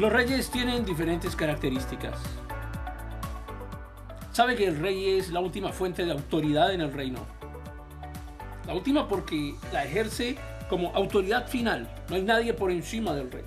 Los 0.00 0.10
reyes 0.10 0.50
tienen 0.50 0.86
diferentes 0.86 1.36
características. 1.36 2.18
Sabe 4.32 4.56
que 4.56 4.64
el 4.66 4.78
rey 4.78 5.18
es 5.18 5.28
la 5.28 5.40
última 5.40 5.72
fuente 5.72 6.06
de 6.06 6.12
autoridad 6.12 6.72
en 6.72 6.80
el 6.80 6.90
reino. 6.90 7.18
La 8.66 8.72
última 8.72 9.06
porque 9.06 9.54
la 9.74 9.84
ejerce 9.84 10.38
como 10.70 10.88
autoridad 10.94 11.46
final. 11.48 11.86
No 12.08 12.16
hay 12.16 12.22
nadie 12.22 12.54
por 12.54 12.70
encima 12.70 13.12
del 13.12 13.30
rey. 13.30 13.44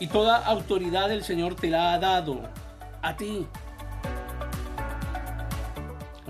Y 0.00 0.08
toda 0.08 0.38
autoridad 0.38 1.12
el 1.12 1.22
Señor 1.22 1.54
te 1.54 1.70
la 1.70 1.92
ha 1.92 1.98
dado 2.00 2.40
a 3.02 3.16
ti. 3.16 3.46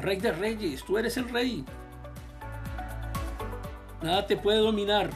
Rey 0.04 0.18
de 0.18 0.32
reyes, 0.32 0.84
tú 0.84 0.98
eres 0.98 1.16
el 1.16 1.30
rey. 1.30 1.64
Nada 4.02 4.26
te 4.26 4.36
puede 4.36 4.58
dominar. 4.58 5.08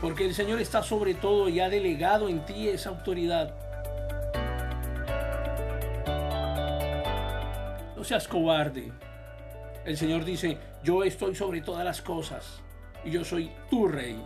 Porque 0.00 0.26
el 0.26 0.34
Señor 0.34 0.60
está 0.60 0.82
sobre 0.82 1.14
todo 1.14 1.48
y 1.48 1.60
ha 1.60 1.68
delegado 1.68 2.28
en 2.28 2.44
ti 2.44 2.66
esa 2.66 2.88
autoridad. 2.88 3.54
No 7.96 8.02
seas 8.02 8.26
cobarde. 8.26 8.90
El 9.84 9.96
Señor 9.96 10.24
dice, 10.24 10.58
yo 10.82 11.04
estoy 11.04 11.36
sobre 11.36 11.60
todas 11.60 11.84
las 11.84 12.02
cosas 12.02 12.62
y 13.04 13.12
yo 13.12 13.24
soy 13.24 13.52
tu 13.70 13.86
rey 13.86 14.20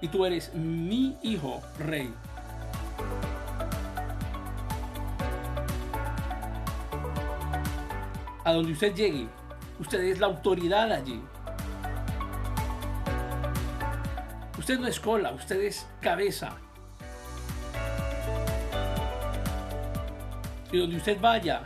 y 0.00 0.08
tú 0.08 0.26
eres 0.26 0.52
mi 0.52 1.16
hijo 1.22 1.62
rey. 1.78 2.12
A 8.44 8.52
donde 8.52 8.72
usted 8.72 8.94
llegue, 8.94 9.28
usted 9.78 10.00
es 10.00 10.18
la 10.18 10.26
autoridad 10.26 10.90
allí. 10.90 11.22
Usted 14.58 14.78
no 14.80 14.88
es 14.88 14.98
cola, 14.98 15.30
usted 15.32 15.60
es 15.60 15.86
cabeza. 16.00 16.56
Y 20.72 20.78
donde 20.78 20.96
usted 20.96 21.20
vaya, 21.20 21.62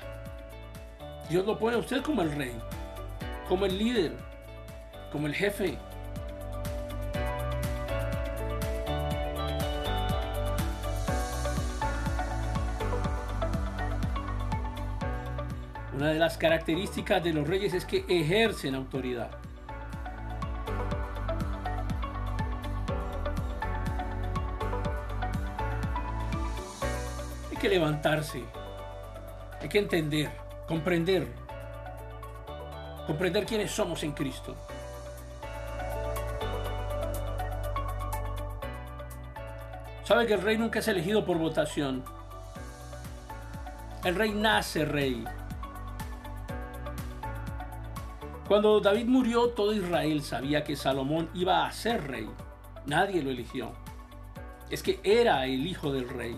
Dios 1.30 1.46
lo 1.46 1.58
pone 1.58 1.77
a 1.77 1.78
usted 1.78 2.02
como 2.02 2.22
el 2.22 2.33
rey, 2.36 2.58
como 3.48 3.64
el 3.64 3.78
líder, 3.78 4.12
como 5.12 5.27
el 5.27 5.34
jefe. 5.34 5.78
Una 15.97 16.08
de 16.08 16.19
las 16.19 16.36
características 16.36 17.25
de 17.25 17.33
los 17.33 17.48
reyes 17.48 17.72
es 17.72 17.86
que 17.86 18.05
ejercen 18.06 18.75
autoridad. 18.75 19.30
Hay 27.50 27.56
que 27.56 27.69
levantarse, 27.70 28.44
hay 29.58 29.69
que 29.70 29.78
entender, 29.78 30.30
comprender, 30.69 31.28
comprender 33.07 33.46
quiénes 33.46 33.70
somos 33.70 34.02
en 34.02 34.13
Cristo. 34.13 34.55
Sabe 40.05 40.27
que 40.27 40.34
el 40.34 40.42
rey 40.42 40.58
nunca 40.58 40.80
es 40.80 40.89
elegido 40.89 41.24
por 41.24 41.39
votación. 41.39 42.05
El 44.05 44.14
rey 44.14 44.33
nace 44.33 44.84
rey. 44.84 45.24
Cuando 48.48 48.79
David 48.79 49.07
murió, 49.07 49.48
todo 49.48 49.74
Israel 49.74 50.23
sabía 50.23 50.62
que 50.62 50.77
Salomón 50.77 51.29
iba 51.34 51.67
a 51.67 51.73
ser 51.73 52.07
rey. 52.07 52.29
Nadie 52.86 53.20
lo 53.20 53.30
eligió. 53.30 53.73
Es 54.70 54.84
que 54.84 55.01
era 55.02 55.46
el 55.46 55.67
hijo 55.67 55.92
del 55.92 56.08
rey. 56.08 56.36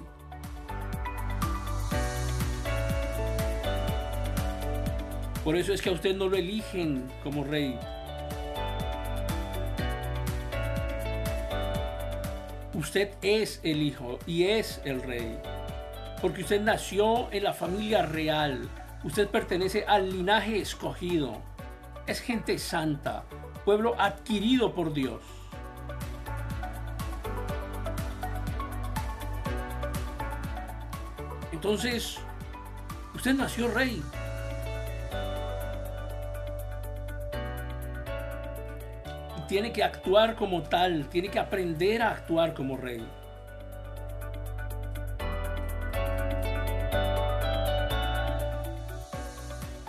Por 5.45 5.57
eso 5.57 5.75
es 5.75 5.83
que 5.83 5.91
a 5.91 5.93
usted 5.93 6.17
no 6.17 6.29
lo 6.29 6.37
eligen 6.37 7.07
como 7.23 7.45
rey. 7.45 7.79
Usted 12.73 13.11
es 13.21 13.61
el 13.65 13.83
hijo 13.83 14.19
y 14.27 14.45
es 14.45 14.81
el 14.87 15.03
rey. 15.03 15.39
Porque 16.23 16.41
usted 16.41 16.63
nació 16.63 17.31
en 17.33 17.45
la 17.45 17.53
familia 17.53 18.07
real. 18.07 18.67
Usted 19.05 19.29
pertenece 19.29 19.85
al 19.87 20.11
linaje 20.11 20.59
escogido. 20.59 21.43
Es 22.09 22.21
gente 22.23 22.59
santa, 22.59 23.23
pueblo 23.67 23.95
adquirido 24.01 24.75
por 24.75 24.95
Dios. 24.95 25.21
Entonces, 31.53 32.19
usted 33.15 33.35
nació 33.35 33.69
rey. 33.69 34.03
tiene 39.47 39.73
que 39.73 39.83
actuar 39.83 40.35
como 40.35 40.63
tal, 40.63 41.09
tiene 41.09 41.29
que 41.29 41.39
aprender 41.39 42.03
a 42.03 42.11
actuar 42.11 42.53
como 42.55 42.77
rey. 42.77 43.07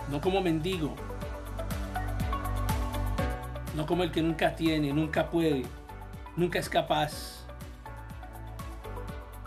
No 0.08 0.20
como 0.20 0.40
mendigo, 0.40 0.94
no 3.74 3.86
como 3.86 4.02
el 4.02 4.10
que 4.10 4.22
nunca 4.22 4.54
tiene, 4.54 4.92
nunca 4.92 5.30
puede, 5.30 5.64
nunca 6.36 6.58
es 6.58 6.68
capaz, 6.68 7.44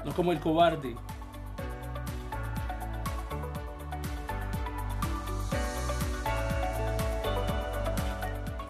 no 0.06 0.13
como 0.13 0.31
el 0.31 0.39
cobarde. 0.39 0.95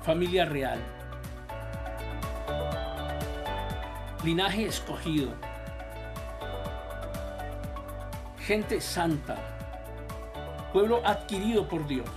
Familia 0.04 0.46
real. 0.46 0.80
linaje 4.24 4.66
escogido, 4.66 5.32
gente 8.40 8.80
santa, 8.80 9.36
pueblo 10.72 11.02
adquirido 11.06 11.68
por 11.68 11.86
Dios. 11.86 12.08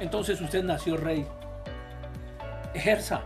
Entonces 0.00 0.40
usted 0.40 0.64
nació 0.64 0.96
rey. 0.96 1.26
Ejerza 2.74 3.22